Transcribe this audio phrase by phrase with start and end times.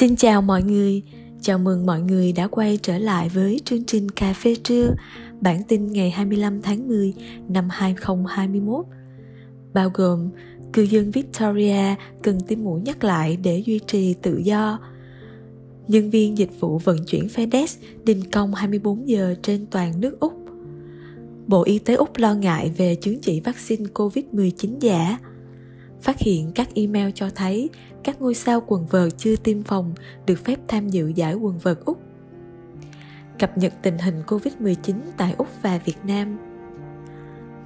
[0.00, 1.02] Xin chào mọi người,
[1.40, 4.94] chào mừng mọi người đã quay trở lại với chương trình Cà phê trưa,
[5.40, 7.14] bản tin ngày 25 tháng 10
[7.48, 8.84] năm 2021.
[9.74, 10.30] Bao gồm
[10.72, 14.78] cư dân Victoria cần tiêm mũi nhắc lại để duy trì tự do.
[15.88, 20.32] Nhân viên dịch vụ vận chuyển FedEx đình công 24 giờ trên toàn nước Úc.
[21.46, 25.18] Bộ Y tế Úc lo ngại về chứng chỉ vaccine COVID-19 giả.
[26.02, 27.70] Phát hiện các email cho thấy
[28.04, 29.94] các ngôi sao quần vợt chưa tiêm phòng
[30.26, 32.00] được phép tham dự giải quần vợt Úc.
[33.38, 36.38] Cập nhật tình hình Covid-19 tại Úc và Việt Nam.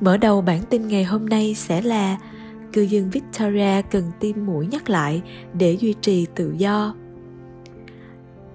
[0.01, 2.19] Mở đầu bản tin ngày hôm nay sẽ là
[2.73, 5.23] cư dân Victoria cần tiêm mũi nhắc lại
[5.55, 6.95] để duy trì tự do.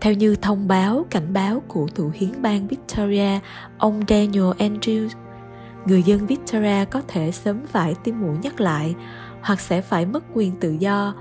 [0.01, 3.39] Theo như thông báo cảnh báo của thủ hiến bang Victoria,
[3.77, 5.09] ông Daniel Andrews,
[5.85, 8.95] người dân Victoria có thể sớm phải tiêm mũi nhắc lại
[9.41, 11.13] hoặc sẽ phải mất quyền tự do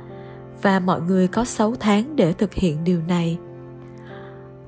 [0.63, 3.39] và mọi người có 6 tháng để thực hiện điều này.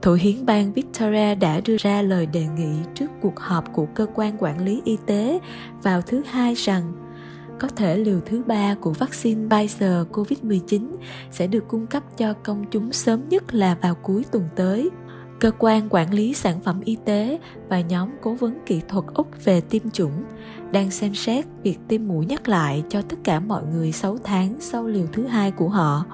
[0.02, 4.06] Thủ hiến bang Victoria đã đưa ra lời đề nghị trước cuộc họp của cơ
[4.14, 5.40] quan quản lý y tế
[5.82, 6.92] vào thứ hai rằng
[7.60, 10.96] có thể liều thứ ba của vaccine Pfizer COVID-19
[11.30, 14.90] sẽ được cung cấp cho công chúng sớm nhất là vào cuối tuần tới.
[15.40, 17.38] Cơ quan quản lý sản phẩm y tế
[17.68, 20.24] và nhóm cố vấn kỹ thuật Úc về tiêm chủng,
[20.72, 24.54] đang xem xét việc tiêm mũi nhắc lại cho tất cả mọi người 6 tháng
[24.60, 26.04] sau liều thứ hai của họ.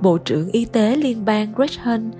[0.00, 2.14] Bộ trưởng Y tế liên bang Greg Hunt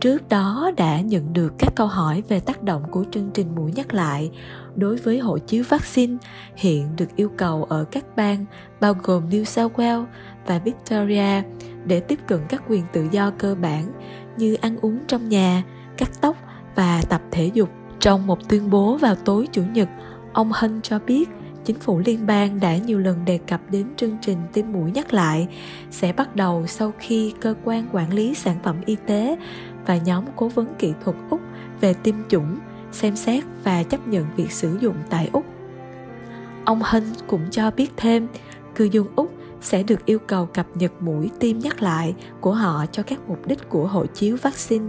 [0.00, 3.72] trước đó đã nhận được các câu hỏi về tác động của chương trình mũi
[3.76, 4.30] nhắc lại
[4.76, 6.16] đối với hộ chiếu vaccine
[6.56, 8.44] hiện được yêu cầu ở các bang
[8.80, 10.04] bao gồm New South Wales
[10.46, 11.42] và Victoria
[11.84, 13.92] để tiếp cận các quyền tự do cơ bản
[14.36, 15.62] như ăn uống trong nhà,
[15.96, 16.36] cắt tóc
[16.74, 17.68] và tập thể dục.
[18.00, 19.88] Trong một tuyên bố vào tối Chủ nhật,
[20.32, 21.28] ông Hân cho biết
[21.64, 25.12] chính phủ liên bang đã nhiều lần đề cập đến chương trình tiêm mũi nhắc
[25.12, 25.48] lại
[25.90, 29.36] sẽ bắt đầu sau khi cơ quan quản lý sản phẩm y tế
[29.86, 31.40] và nhóm cố vấn kỹ thuật Úc
[31.80, 32.58] về tiêm chủng
[32.92, 35.44] xem xét và chấp nhận việc sử dụng tại Úc.
[36.64, 38.28] Ông Hân cũng cho biết thêm,
[38.74, 39.31] cư dân Úc
[39.62, 43.46] sẽ được yêu cầu cập nhật mũi tiêm nhắc lại của họ cho các mục
[43.46, 44.84] đích của hộ chiếu vaccine.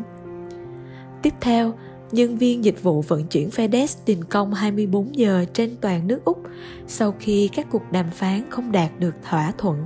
[1.22, 1.74] Tiếp theo,
[2.12, 6.44] nhân viên dịch vụ vận chuyển FedEx đình công 24 giờ trên toàn nước Úc
[6.88, 9.78] sau khi các cuộc đàm phán không đạt được thỏa thuận.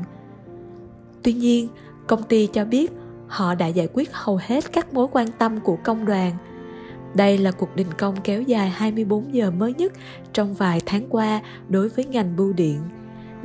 [1.24, 1.68] Tuy nhiên,
[2.08, 2.92] công ty cho biết
[3.28, 6.32] họ đã giải quyết hầu hết các mối quan tâm của công đoàn.
[7.16, 9.94] Đây là cuộc đình công kéo dài 24 giờ mới nhất
[10.34, 12.80] trong vài tháng qua đối với ngành bưu điện.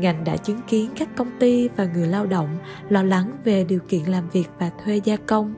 [0.02, 2.58] Ngành đã chứng kiến các công ty và người lao động
[2.88, 5.54] lo lắng về điều kiện làm việc và thuê gia công.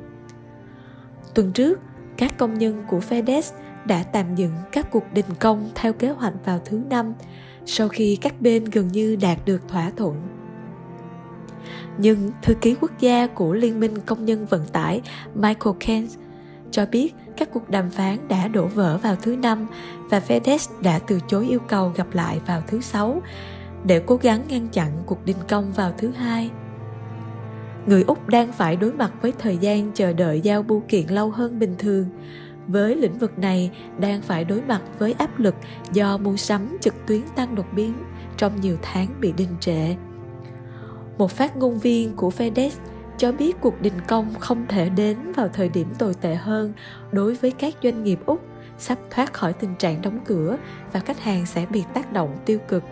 [1.34, 1.81] Tuần trước,
[2.16, 3.43] các công nhân của FedEx
[3.84, 7.15] đã tạm dừng các cuộc đình công theo kế hoạch vào thứ năm
[7.66, 10.15] sau khi các bên gần như đạt được thỏa thuận.
[11.99, 15.03] Nhưng thư ký quốc gia của Liên minh Công nhân Vận tải
[15.34, 16.09] Michael Kent
[16.71, 19.66] cho biết các cuộc đàm phán đã đổ vỡ vào thứ năm
[20.11, 23.22] và FedEx đã từ chối yêu cầu gặp lại vào thứ sáu
[23.84, 26.50] để cố gắng ngăn chặn cuộc đình công vào thứ hai
[27.87, 31.31] người Úc đang phải đối mặt với thời gian chờ đợi giao bưu kiện lâu
[31.31, 32.06] hơn bình thường.
[32.67, 35.55] Với lĩnh vực này, đang phải đối mặt với áp lực
[35.93, 37.94] do mua sắm trực tuyến tăng đột biến
[38.37, 39.94] trong nhiều tháng bị đình trệ.
[41.19, 42.71] Một phát ngôn viên của FedEx
[43.19, 46.73] cho biết cuộc đình công không thể đến vào thời điểm tồi tệ hơn
[47.12, 48.41] đối với các doanh nghiệp Úc,
[48.78, 50.56] sắp thoát khỏi tình trạng đóng cửa
[50.93, 52.83] và khách hàng sẽ bị tác động tiêu cực.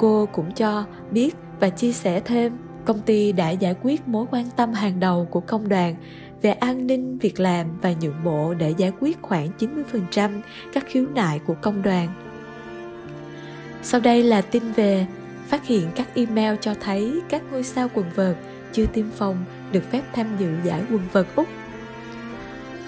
[0.00, 2.52] Cô cũng cho biết và chia sẻ thêm
[2.84, 5.94] công ty đã giải quyết mối quan tâm hàng đầu của công đoàn
[6.42, 10.40] về an ninh, việc làm và nhượng bộ để giải quyết khoảng 90%
[10.72, 12.08] các khiếu nại của công đoàn.
[13.82, 15.06] Sau đây là tin về
[15.48, 18.36] phát hiện các email cho thấy các ngôi sao quần vợt
[18.72, 21.46] chưa tiêm phòng được phép tham dự giải quần vợt Úc.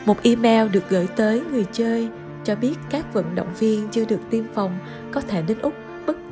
[0.05, 2.09] Một email được gửi tới người chơi
[2.45, 4.79] cho biết các vận động viên chưa được tiêm phòng
[5.13, 5.75] có thể đến Úc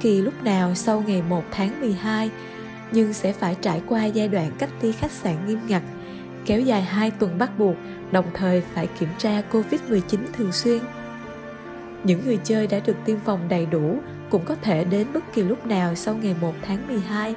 [0.01, 2.31] bất kỳ lúc nào sau ngày 1 tháng 12
[2.93, 5.83] nhưng sẽ phải trải qua giai đoạn cách ly khách sạn nghiêm ngặt,
[6.47, 7.77] kéo dài 2 tuần bắt buộc,
[8.11, 10.01] đồng thời phải kiểm tra Covid-19
[10.33, 10.83] thường xuyên.
[12.05, 13.99] Những người chơi đã được tiêm phòng đầy đủ
[14.31, 17.35] cũng có thể đến bất kỳ lúc nào sau ngày 1 tháng 12,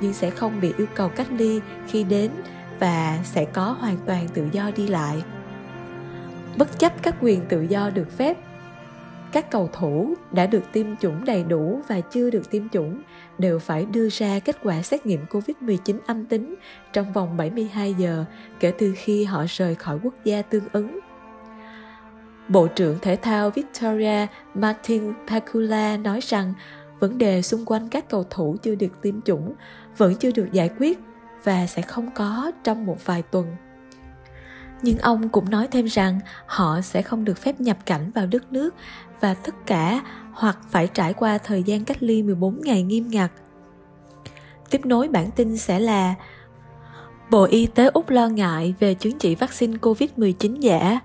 [0.00, 2.30] nhưng sẽ không bị yêu cầu cách ly khi đến
[2.78, 5.22] và sẽ có hoàn toàn tự do đi lại.
[6.56, 8.36] Bất chấp các quyền tự do được phép,
[9.32, 13.02] các cầu thủ đã được tiêm chủng đầy đủ và chưa được tiêm chủng
[13.38, 16.54] đều phải đưa ra kết quả xét nghiệm COVID-19 âm tính
[16.92, 18.24] trong vòng 72 giờ
[18.60, 20.98] kể từ khi họ rời khỏi quốc gia tương ứng.
[22.48, 26.54] Bộ trưởng Thể thao Victoria Martin Pakula nói rằng
[26.98, 29.54] vấn đề xung quanh các cầu thủ chưa được tiêm chủng
[29.96, 30.98] vẫn chưa được giải quyết
[31.44, 33.46] và sẽ không có trong một vài tuần.
[34.82, 38.52] Nhưng ông cũng nói thêm rằng họ sẽ không được phép nhập cảnh vào đất
[38.52, 38.74] nước
[39.20, 43.30] và tất cả hoặc phải trải qua thời gian cách ly 14 ngày nghiêm ngặt.
[44.70, 46.14] Tiếp nối bản tin sẽ là
[47.30, 51.00] Bộ Y tế Úc lo ngại về chứng chỉ vaccine COVID-19 giả.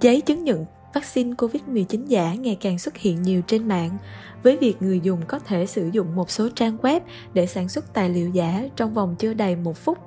[0.00, 0.64] Giấy chứng nhận
[0.94, 3.98] vaccine COVID-19 giả ngày càng xuất hiện nhiều trên mạng,
[4.42, 7.00] với việc người dùng có thể sử dụng một số trang web
[7.34, 9.98] để sản xuất tài liệu giả trong vòng chưa đầy một phút.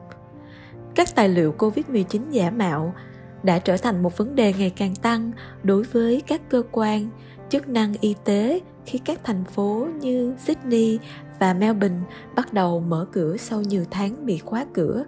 [0.96, 2.96] Các tài liệu COVID-19 giả mạo
[3.44, 5.32] đã trở thành một vấn đề ngày càng tăng
[5.64, 7.10] đối với các cơ quan,
[7.50, 11.00] chức năng y tế khi các thành phố như Sydney
[11.40, 12.00] và Melbourne
[12.36, 15.04] bắt đầu mở cửa sau nhiều tháng bị khóa cửa.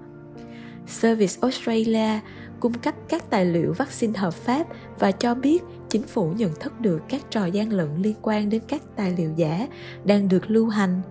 [0.88, 2.20] Service Australia
[2.60, 4.68] cung cấp các tài liệu vaccine hợp pháp
[5.00, 8.62] và cho biết chính phủ nhận thức được các trò gian lận liên quan đến
[8.68, 9.68] các tài liệu giả
[10.06, 11.02] đang được lưu hành.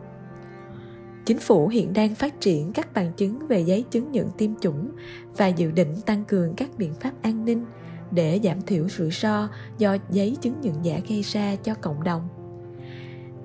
[1.25, 4.91] Chính phủ hiện đang phát triển các bằng chứng về giấy chứng nhận tiêm chủng
[5.37, 7.65] và dự định tăng cường các biện pháp an ninh
[8.11, 9.49] để giảm thiểu rủi ro
[9.79, 12.29] do giấy chứng nhận giả gây ra cho cộng đồng.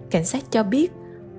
[0.10, 0.92] Cảnh sát cho biết,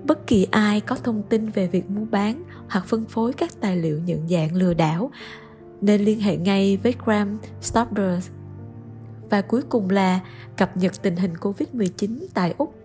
[0.05, 3.77] bất kỳ ai có thông tin về việc mua bán hoặc phân phối các tài
[3.77, 5.11] liệu nhận dạng lừa đảo
[5.81, 8.31] nên liên hệ ngay với Crime Stoppers.
[9.31, 10.21] Và cuối cùng là
[10.57, 12.80] cập nhật tình hình Covid-19 tại Úc.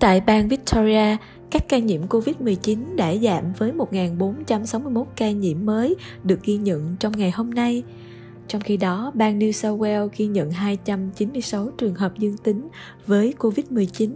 [0.00, 1.16] Tại bang Victoria,
[1.50, 7.12] các ca nhiễm Covid-19 đã giảm với 1.461 ca nhiễm mới được ghi nhận trong
[7.16, 7.82] ngày hôm nay.
[8.48, 12.68] Trong khi đó, bang New South Wales ghi nhận 296 trường hợp dương tính
[13.06, 14.10] với Covid-19.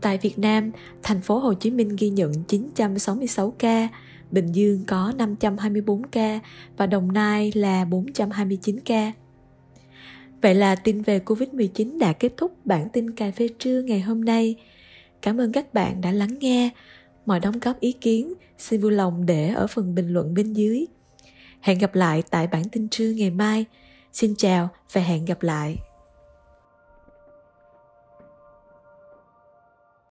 [0.00, 0.70] Tại Việt Nam,
[1.02, 3.88] thành phố Hồ Chí Minh ghi nhận 966 ca,
[4.30, 6.40] Bình Dương có 524 ca
[6.76, 9.12] và Đồng Nai là 429 ca.
[10.42, 14.24] Vậy là tin về Covid-19 đã kết thúc bản tin cà phê trưa ngày hôm
[14.24, 14.56] nay.
[15.22, 16.70] Cảm ơn các bạn đã lắng nghe.
[17.26, 20.86] Mọi đóng góp ý kiến, xin vui lòng để ở phần bình luận bên dưới.
[21.60, 23.64] Hẹn gặp lại tại bản tin trưa ngày mai.
[24.12, 25.76] Xin chào và hẹn gặp lại.